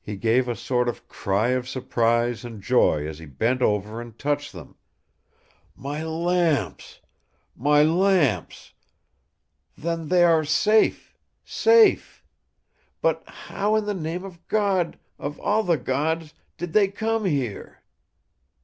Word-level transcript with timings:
He 0.00 0.14
gave 0.14 0.46
a 0.46 0.54
sort 0.54 0.88
of 0.88 1.08
cry 1.08 1.48
of 1.48 1.68
surprise 1.68 2.44
and 2.44 2.62
joy 2.62 3.04
as 3.08 3.18
he 3.18 3.26
bent 3.26 3.60
over 3.60 4.00
and 4.00 4.16
touched 4.16 4.52
them: 4.52 4.76
"My 5.74 6.04
lamps! 6.04 7.00
My 7.56 7.82
lamps! 7.82 8.72
Then 9.76 10.10
they 10.10 10.22
are 10.22 10.44
safe—safe—safe!... 10.44 12.22
But 13.02 13.24
how, 13.28 13.74
in 13.74 13.86
the 13.86 13.94
name 13.94 14.22
of 14.24 14.46
God—of 14.46 15.40
all 15.40 15.64
the 15.64 15.76
Gods—did 15.76 16.72
they 16.72 16.86
come 16.86 17.24
here?" 17.24 17.82